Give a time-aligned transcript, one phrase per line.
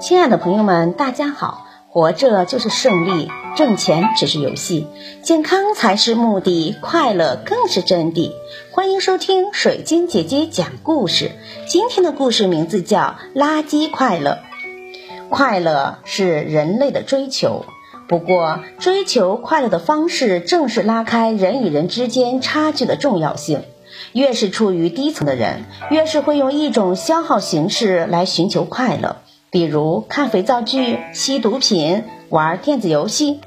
[0.00, 1.66] 亲爱的朋友们，大家好！
[1.88, 4.86] 活着就是胜利，挣钱只是游戏，
[5.22, 8.32] 健康才是目的，快乐更是真谛。
[8.72, 11.32] 欢迎收听水晶姐姐讲故事。
[11.68, 14.30] 今天的故事名字叫《垃圾快乐》。
[15.28, 17.64] 快乐是人类的追求，
[18.08, 23.62] 不过追求快乐的方式正是拉开人与人之间差距的重要性。
[24.12, 29.16] 越是处于低层的人，越是会用一种消耗形式来寻求快乐，
[29.50, 33.40] 比如看肥皂剧、吸毒品、玩电子游戏。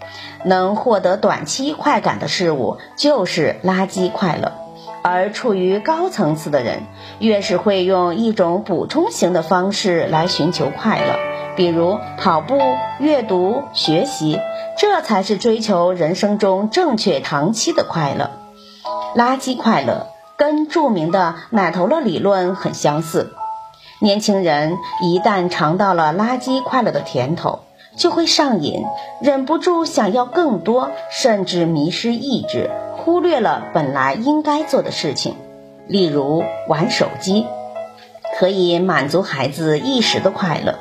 [0.44, 4.52] 能获得短期快感的事物就是垃圾快乐。
[5.02, 6.84] 而处于高层次的人，
[7.18, 11.16] 越是会用一种补充型的方式来寻求快乐，
[11.56, 12.59] 比如跑步、
[13.00, 14.40] 阅读、学习，
[14.78, 18.30] 这才是追求人生中正确长期的快乐。
[19.16, 20.15] 垃圾快乐。
[20.38, 23.34] 跟著名的奶头乐理论很相似，
[24.02, 27.61] 年轻人一旦尝到了垃圾快乐的甜头，
[27.95, 28.83] 就会上瘾，
[29.22, 35.38] 忍不住想要更多，甚至迷失意志，忽略了本来应该做的事情。
[35.88, 37.45] 例如玩手机，
[38.38, 40.80] 可以满足孩子一时的快乐，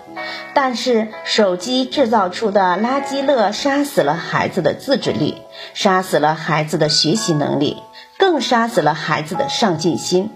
[0.54, 5.42] 但是手机制造出的垃圾乐杀死了孩子的自制力，
[5.74, 7.82] 杀死了孩子的学习能力。
[8.18, 10.30] 更杀死了孩子的上进心。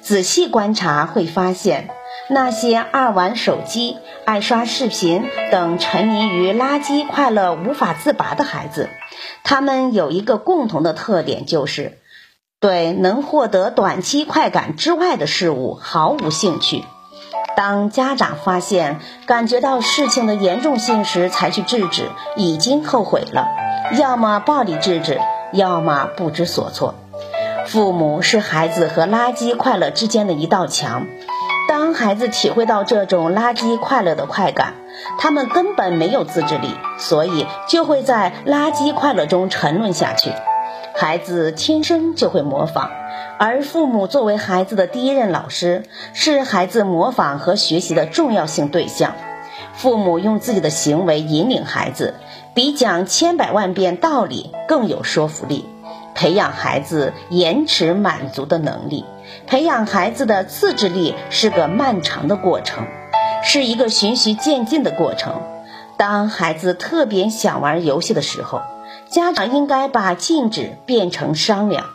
[0.00, 1.88] 仔细观察会发现，
[2.28, 8.88] 那些爱玩手机、爱刷视频等沉迷于垃圾快乐无法自拔的孩子，
[9.42, 11.98] 他们有一个共同的特点，就是
[12.60, 16.84] 对能获得短期快感之外的事物毫无兴趣。
[17.56, 23.46] 当家长发现、感觉到事情的严重性时，才去制止，已经后悔了，
[23.98, 25.20] 要么暴力制止，
[25.52, 26.94] 要么不知所措。
[27.66, 31.06] 父母是孩子和垃圾快乐之间的一道墙。
[31.66, 34.74] 当孩子体会到这种垃圾快乐的快感，
[35.18, 40.30] 他们根本没有自制力，所以就会在垃圾快乐中沉沦下去。
[40.94, 42.90] 孩子天生就会模仿，
[43.38, 49.14] 而父母作为孩子的第一任老师，是孩子模仿和学习的重要性对象。
[49.72, 52.14] 父母用自己的行为引领孩子，
[52.54, 55.64] 比讲千百万遍道理更有说服力。
[56.14, 59.04] 培养孩子延迟满足的能力，
[59.46, 62.86] 培养孩子的自制力是个漫长的过程，
[63.42, 65.42] 是一个循序渐进的过程。
[65.96, 68.62] 当孩子特别想玩游戏的时候，
[69.08, 71.86] 家长应该把禁止变成商量。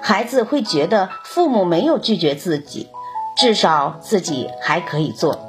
[0.00, 2.88] 孩子会觉得父母没有拒绝自己，
[3.36, 5.40] 至少自己还可以做。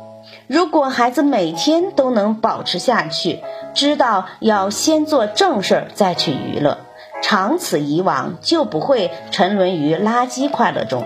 [0.48, 3.42] 如果孩子每天都能保持下去，
[3.76, 6.80] 知道要先做正事儿再去娱乐。
[7.22, 11.06] 长此以往，就不会沉沦于垃圾快乐中。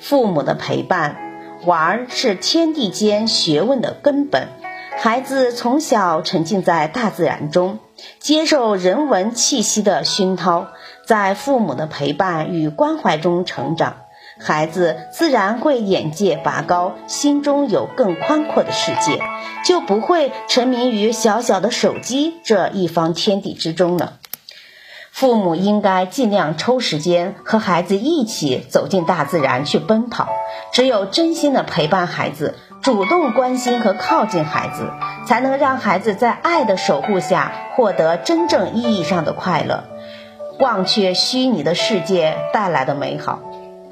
[0.00, 1.16] 父母的陪伴，
[1.64, 4.48] 玩儿是天地间学问的根本。
[4.96, 7.78] 孩子从小沉浸在大自然中，
[8.20, 10.68] 接受人文气息的熏陶，
[11.06, 13.96] 在父母的陪伴与关怀中成长，
[14.38, 19.20] 孩子自然会眼界拔高，心中有更宽阔的世界，
[19.64, 24.18] 就不会沉迷于小小的手机这一方天地之中了。
[25.14, 30.26] 父母应该尽量抽时间和孩子一起走进大自然去奔跑。
[30.72, 34.90] 只有真心的陪伴孩子，主动关心和靠近孩子，
[35.24, 39.84] 才能让孩子在爱的守护下获得真正意义上的快乐，
[40.58, 43.38] 忘却虚拟的世界带来的美好。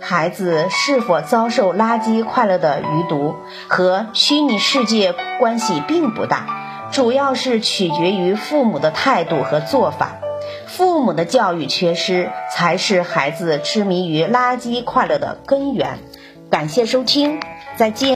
[0.01, 3.37] 孩子是否遭受垃圾快乐的余毒，
[3.69, 6.47] 和虚拟世界关系并不大，
[6.91, 10.17] 主要是取决于父母的态度和做法。
[10.75, 15.99] 父母的教育缺失，才是孩子痴迷于垃圾快乐的根源。
[16.49, 17.41] 感谢收听，
[17.77, 18.11] 再见。